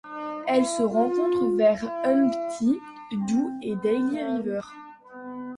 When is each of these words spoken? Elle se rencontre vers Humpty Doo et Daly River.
Elle 0.47 0.65
se 0.65 0.81
rencontre 0.81 1.55
vers 1.55 1.83
Humpty 2.03 2.79
Doo 3.27 3.51
et 3.61 3.75
Daly 3.75 4.19
River. 4.23 4.61